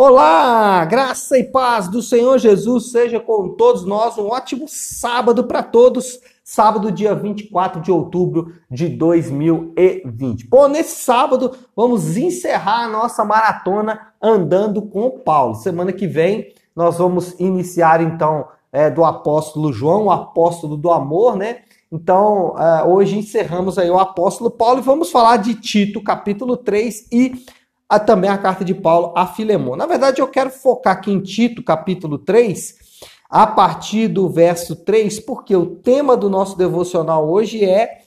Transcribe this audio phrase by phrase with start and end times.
[0.00, 4.16] Olá, graça e paz do Senhor Jesus seja com todos nós.
[4.16, 6.20] Um ótimo sábado para todos.
[6.44, 10.46] Sábado, dia 24 de outubro de 2020.
[10.46, 15.56] Bom, nesse sábado vamos encerrar a nossa maratona andando com Paulo.
[15.56, 21.36] Semana que vem nós vamos iniciar então é, do apóstolo João, o apóstolo do amor,
[21.36, 21.62] né?
[21.90, 27.08] Então, uh, hoje encerramos aí o apóstolo Paulo e vamos falar de Tito, capítulo 3
[27.10, 27.44] e
[27.88, 29.76] a, também a carta de Paulo a Filemon.
[29.76, 32.74] Na verdade, eu quero focar aqui em Tito, capítulo 3,
[33.30, 38.02] a partir do verso 3, porque o tema do nosso devocional hoje é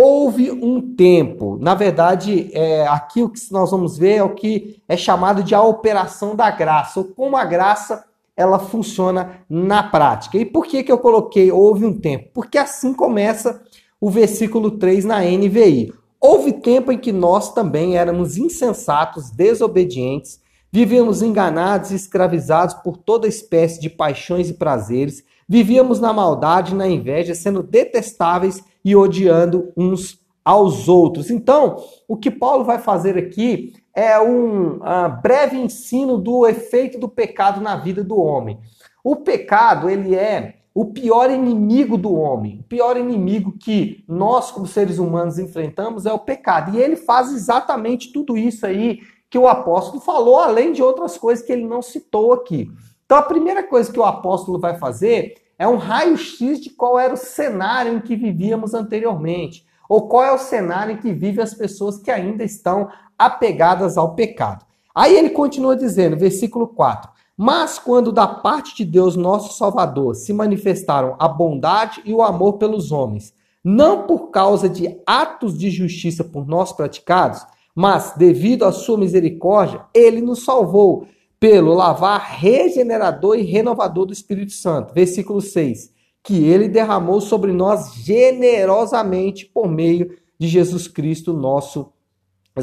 [0.00, 1.58] Houve um tempo.
[1.60, 5.56] Na verdade, é, aqui o que nós vamos ver é o que é chamado de
[5.56, 8.04] a operação da graça, ou como a graça
[8.36, 10.38] ela funciona na prática.
[10.38, 12.30] E por que, que eu coloquei houve um tempo?
[12.32, 13.60] Porque assim começa
[14.00, 15.92] o versículo 3 na NVI.
[16.30, 20.38] Houve tempo em que nós também éramos insensatos, desobedientes,
[20.70, 26.76] vivíamos enganados e escravizados por toda espécie de paixões e prazeres, vivíamos na maldade e
[26.76, 31.30] na inveja, sendo detestáveis e odiando uns aos outros.
[31.30, 37.08] Então, o que Paulo vai fazer aqui é um uh, breve ensino do efeito do
[37.08, 38.58] pecado na vida do homem.
[39.02, 44.64] O pecado, ele é o pior inimigo do homem, o pior inimigo que nós, como
[44.64, 46.76] seres humanos, enfrentamos é o pecado.
[46.76, 51.44] E ele faz exatamente tudo isso aí que o apóstolo falou, além de outras coisas
[51.44, 52.70] que ele não citou aqui.
[53.04, 57.12] Então, a primeira coisa que o apóstolo vai fazer é um raio-x de qual era
[57.12, 61.54] o cenário em que vivíamos anteriormente, ou qual é o cenário em que vivem as
[61.54, 64.64] pessoas que ainda estão apegadas ao pecado.
[64.94, 70.32] Aí ele continua dizendo, versículo 4: mas quando da parte de Deus, nosso Salvador, se
[70.32, 76.24] manifestaram a bondade e o amor pelos homens, não por causa de atos de justiça
[76.24, 81.06] por nós praticados, mas devido à sua misericórdia, ele nos salvou
[81.38, 84.92] pelo lavar regenerador e renovador do Espírito Santo.
[84.92, 85.92] Versículo 6.
[86.24, 91.92] Que ele derramou sobre nós generosamente por meio de Jesus Cristo, nosso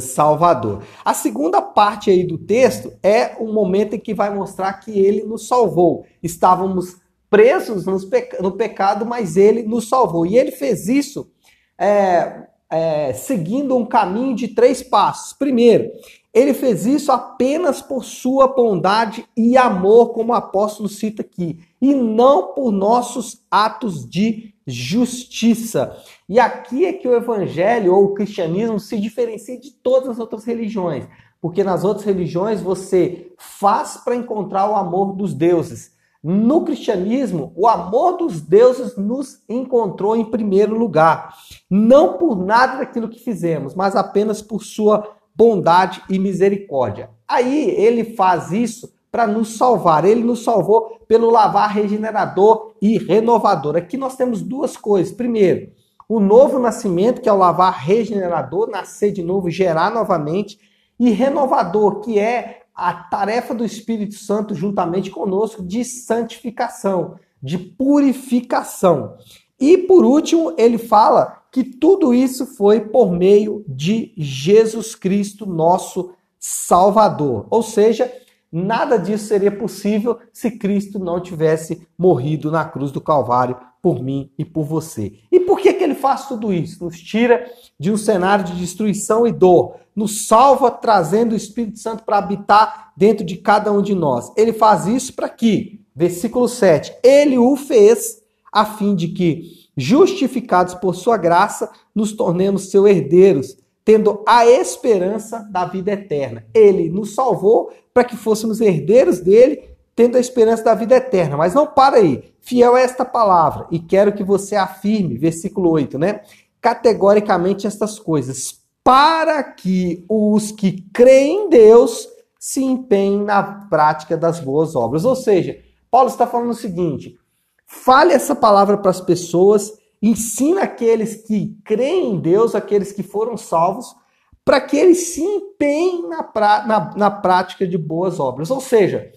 [0.02, 0.84] Salvador.
[1.04, 5.24] A segunda parte aí do texto é o momento em que vai mostrar que ele
[5.24, 6.06] nos salvou.
[6.22, 6.98] Estávamos
[7.30, 10.26] presos no pecado, mas ele nos salvou.
[10.26, 11.30] E ele fez isso
[11.78, 15.34] é, é, seguindo um caminho de três passos.
[15.34, 15.92] Primeiro,
[16.36, 21.96] ele fez isso apenas por sua bondade e amor, como o apóstolo cita aqui, e
[21.96, 25.96] não por nossos atos de justiça.
[26.28, 30.44] E aqui é que o evangelho ou o cristianismo se diferencia de todas as outras
[30.44, 31.08] religiões,
[31.40, 35.96] porque nas outras religiões você faz para encontrar o amor dos deuses.
[36.22, 41.34] No cristianismo, o amor dos deuses nos encontrou em primeiro lugar,
[41.70, 47.10] não por nada daquilo que fizemos, mas apenas por sua bondade e misericórdia.
[47.28, 50.06] Aí ele faz isso para nos salvar.
[50.06, 53.76] Ele nos salvou pelo lavar regenerador e renovador.
[53.76, 55.14] Aqui nós temos duas coisas.
[55.14, 55.72] Primeiro,
[56.08, 60.60] o novo nascimento, que é o lavar regenerador, nascer de novo, gerar novamente,
[61.00, 69.16] e renovador, que é a tarefa do Espírito Santo juntamente conosco de santificação, de purificação.
[69.60, 76.12] E por último, ele fala que tudo isso foi por meio de Jesus Cristo, nosso
[76.38, 77.48] Salvador.
[77.50, 78.12] Ou seja,
[78.58, 84.32] Nada disso seria possível se Cristo não tivesse morrido na cruz do Calvário por mim
[84.38, 85.12] e por você.
[85.30, 86.82] E por que, que ele faz tudo isso?
[86.82, 92.06] Nos tira de um cenário de destruição e dor, nos salva trazendo o Espírito Santo
[92.06, 94.32] para habitar dentro de cada um de nós.
[94.38, 98.24] Ele faz isso para que, versículo 7, ele o fez
[98.56, 105.48] a fim de que, justificados por sua graça, nos tornemos seus herdeiros tendo a esperança
[105.52, 106.44] da vida eterna.
[106.54, 109.64] Ele nos salvou para que fôssemos herdeiros dele,
[109.96, 111.38] tendo a esperança da vida eterna.
[111.38, 112.24] Mas não para aí.
[112.42, 116.22] Fiel a esta palavra, e quero que você afirme, versículo 8, né?
[116.60, 122.08] Categoricamente estas coisas, para que os que creem em Deus
[122.40, 125.06] se empenhem na prática das boas obras.
[125.06, 125.60] Ou seja,
[125.90, 127.18] Paulo está falando o seguinte:
[127.66, 129.72] fale essa palavra para as pessoas
[130.02, 133.96] ensina aqueles que creem em Deus, aqueles que foram salvos,
[134.44, 136.32] para que eles se empenhem na,
[136.68, 138.52] na, na prática de boas obras.
[138.52, 139.12] Ou seja,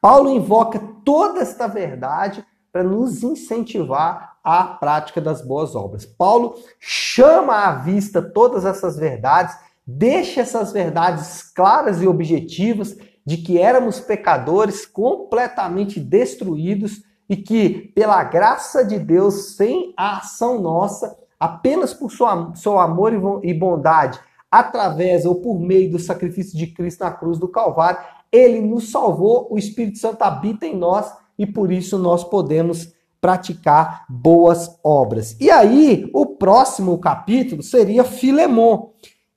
[0.00, 6.06] Paulo invoca toda esta verdade para nos incentivar à prática das boas obras.
[6.06, 9.54] Paulo chama à vista todas essas verdades,
[9.86, 12.96] deixa essas verdades claras e objetivas
[13.26, 20.60] de que éramos pecadores completamente destruídos e que, pela graça de Deus, sem a ação
[20.60, 23.12] nossa, apenas por sua, seu amor
[23.44, 24.18] e bondade,
[24.50, 28.00] através ou por meio do sacrifício de Cristo na cruz do Calvário,
[28.32, 34.04] ele nos salvou, o Espírito Santo habita em nós e por isso nós podemos praticar
[34.08, 35.36] boas obras.
[35.40, 38.90] E aí, o próximo capítulo seria Filemon.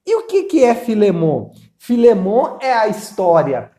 [0.03, 1.51] E o que, que é Filemon?
[1.77, 3.69] Filemon é a história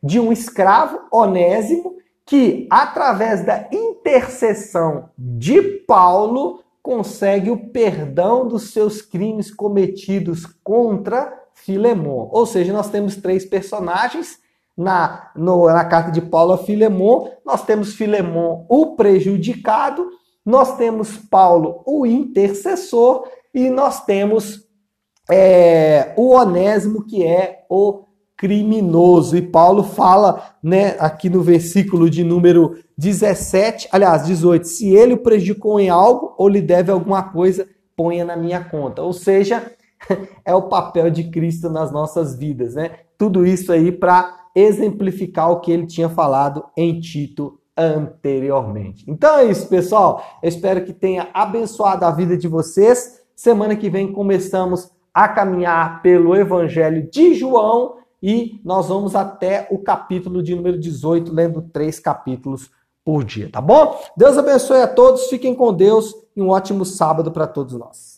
[0.00, 1.97] de um escravo onésimo
[2.28, 12.28] que, através da intercessão de Paulo, consegue o perdão dos seus crimes cometidos contra Filemon.
[12.30, 14.40] Ou seja, nós temos três personagens
[14.76, 17.30] na, no, na carta de Paulo a Filemon.
[17.46, 20.06] Nós temos Filemon, o prejudicado,
[20.44, 24.68] nós temos Paulo, o intercessor, e nós temos
[25.30, 28.04] é, o Onésimo, que é o
[28.38, 29.36] criminoso.
[29.36, 35.18] E Paulo fala, né, aqui no versículo de número 17, aliás, 18, se ele o
[35.18, 39.02] prejudicou em algo ou lhe deve alguma coisa, ponha na minha conta.
[39.02, 39.72] Ou seja,
[40.44, 42.92] é o papel de Cristo nas nossas vidas, né?
[43.18, 49.04] Tudo isso aí para exemplificar o que ele tinha falado em Tito anteriormente.
[49.08, 50.22] Então é isso, pessoal.
[50.42, 53.20] Eu espero que tenha abençoado a vida de vocês.
[53.34, 59.78] Semana que vem começamos a caminhar pelo Evangelho de João e nós vamos até o
[59.78, 62.70] capítulo de número 18, lendo três capítulos
[63.04, 63.98] por dia, tá bom?
[64.16, 68.17] Deus abençoe a todos, fiquem com Deus e um ótimo sábado para todos nós.